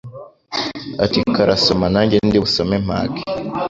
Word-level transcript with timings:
ati 1.03 1.17
Karasoma, 1.35 1.85
nanjye 1.93 2.15
ndi 2.27 2.37
busome 2.43 2.75
mpage 2.85 3.21